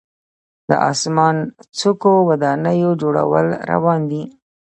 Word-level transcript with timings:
د 0.67 0.69
اسمان 0.91 1.35
څکو 1.77 2.13
ودانیو 2.29 2.91
جوړول 3.01 3.47
روان 3.71 3.99
دي. 4.11 4.23